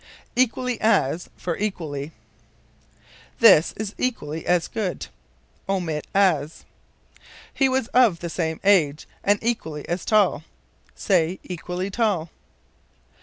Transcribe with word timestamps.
Equally 0.35 0.81
as 0.81 1.29
for 1.37 1.55
Equally. 1.55 2.11
"This 3.39 3.71
is 3.77 3.93
equally 3.99 4.47
as 4.47 4.67
good." 4.67 5.05
Omit 5.69 6.07
as. 6.15 6.65
"He 7.53 7.69
was 7.69 7.85
of 7.89 8.17
the 8.19 8.27
same 8.31 8.59
age, 8.63 9.07
and 9.23 9.37
equally 9.43 9.87
as 9.87 10.03
tall." 10.03 10.43
Say, 10.95 11.39
equally 11.43 11.91
tall. 11.91 12.31